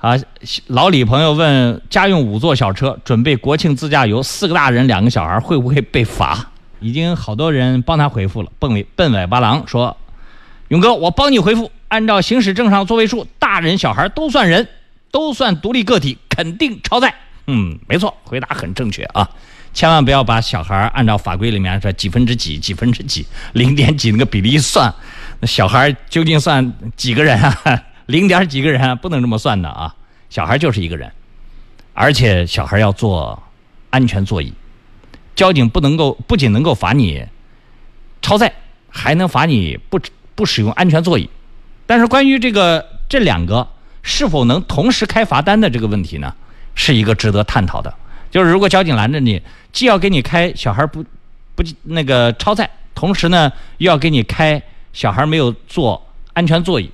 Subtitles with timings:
[0.00, 0.14] 啊，
[0.68, 6.50] 老李朋友问：家用五座小车准备国庆自驾游，四个大人两个小孩会不会被罚？
[6.80, 8.50] 已经好多人帮他回复了。
[8.58, 9.94] 笨尾笨尾巴狼说
[10.68, 14.66] ：“勇哥，我帮你回复，按照行驶证上座位数，大人小孩都算人，
[15.10, 17.14] 都算独立个体，肯定超载。”
[17.46, 19.28] 嗯，没错，回答很正确啊！
[19.74, 24.92] 千万不要把小孩按照法规里面说几分之几、几分之几、零点几那个比例算，
[25.40, 27.82] 那小孩究竟算几个人啊？
[28.10, 29.94] 零点几个人不能这么算的啊！
[30.28, 31.10] 小孩就是一个人，
[31.94, 33.40] 而且小孩要坐
[33.90, 34.52] 安全座椅。
[35.36, 37.24] 交警不能够不仅能够罚你
[38.20, 38.52] 超载，
[38.88, 39.98] 还能罚你不
[40.34, 41.30] 不使用安全座椅。
[41.86, 43.66] 但是关于这个这两个
[44.02, 46.34] 是否能同时开罚单的这个问题呢，
[46.74, 47.94] 是一个值得探讨的。
[48.30, 49.40] 就是如果交警拦着你，
[49.72, 51.04] 既要给你开小孩不
[51.54, 54.60] 不那个超载，同时呢又要给你开
[54.92, 56.90] 小孩没有坐安全座椅。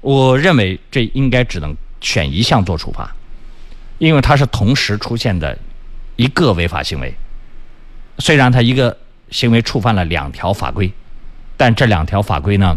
[0.00, 3.14] 我认为这应该只能选一项做处罚，
[3.98, 5.58] 因为它是同时出现的
[6.16, 7.14] 一个违法行为。
[8.18, 8.96] 虽然他一个
[9.30, 10.92] 行为触犯了两条法规，
[11.56, 12.76] 但这两条法规呢，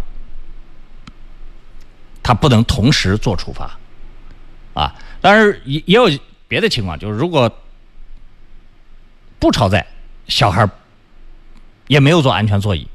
[2.21, 3.77] 他不能同时做处罚，
[4.73, 6.09] 啊，当然也也有
[6.47, 7.51] 别的情况，就是如果
[9.39, 9.85] 不超载，
[10.27, 10.69] 小孩
[11.87, 12.87] 也没有坐安全座椅，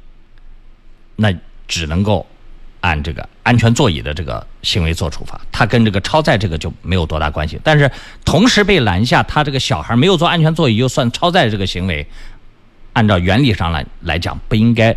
[1.17, 1.35] 那
[1.67, 2.27] 只能够。
[2.89, 7.61] 按这个安全座椅的这个行为做处罚，他跟这个超载这个就没有多大关系。
[7.62, 7.91] 但是
[8.25, 12.06] 同时被拦下，他这个小孩没有坐安全座椅，又算超载这个行为，
[12.95, 14.97] 按照原理上来来讲，不应该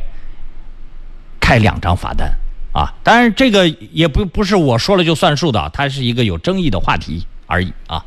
[1.39, 2.31] 开两张罚单
[2.71, 2.93] 啊。
[3.03, 8.05] 当然，这个也不不是我说了就算数的，它是一个有争议的话题而已啊。